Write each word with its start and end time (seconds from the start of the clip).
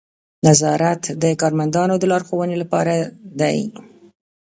نظارت 0.47 1.01
د 1.23 1.23
کارمندانو 1.41 1.93
د 1.99 2.03
لارښوونې 2.11 2.55
لپاره 2.63 2.95
دی. 3.41 3.59